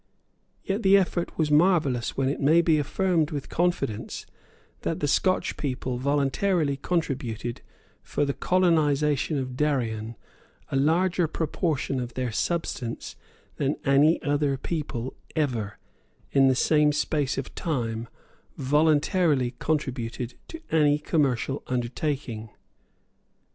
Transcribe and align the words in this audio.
Yet 0.63 0.81
the 0.81 0.97
effort 0.97 1.37
was 1.37 1.51
marvellous 1.51 2.17
when 2.17 2.27
it 2.27 2.39
may 2.41 2.63
be 2.63 2.79
affirmed 2.79 3.29
with 3.29 3.49
confidence 3.49 4.25
that 4.81 4.99
the 4.99 5.07
Scotch 5.07 5.55
people 5.57 5.99
voluntarily 5.99 6.75
contributed 6.77 7.61
for 8.01 8.25
the 8.25 8.33
colonisation 8.33 9.37
of 9.37 9.55
Darien 9.55 10.15
a 10.71 10.75
larger 10.75 11.27
proportion 11.27 11.99
of 11.99 12.15
their 12.15 12.31
substance 12.31 13.15
than 13.57 13.75
any 13.85 14.19
other 14.23 14.57
people 14.57 15.13
ever, 15.35 15.77
in 16.31 16.47
the 16.47 16.55
same 16.55 16.91
space 16.91 17.37
of 17.37 17.53
time, 17.53 18.07
voluntarily 18.57 19.53
contributed 19.59 20.33
to 20.47 20.59
any 20.71 20.97
commercial 20.97 21.61
undertaking. 21.67 22.49